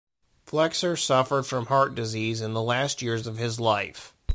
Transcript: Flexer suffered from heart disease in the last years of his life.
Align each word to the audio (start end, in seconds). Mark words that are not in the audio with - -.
Flexer 0.47 0.97
suffered 0.99 1.43
from 1.43 1.67
heart 1.67 1.93
disease 1.93 2.41
in 2.41 2.53
the 2.53 2.61
last 2.63 3.03
years 3.03 3.27
of 3.27 3.37
his 3.37 3.59
life. 3.59 4.15